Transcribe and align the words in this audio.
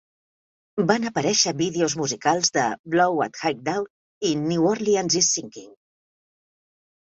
Van 0.91 1.03
aparèixer 1.09 1.53
vídeos 1.59 1.97
musicals 1.99 2.51
de 2.57 2.65
"Blow 2.95 3.23
at 3.27 3.39
High 3.43 3.63
Dough" 3.69 3.87
i 4.33 4.35
"New 4.49 4.69
Orleans 4.73 5.21
is 5.25 5.33
Sinking". 5.39 5.73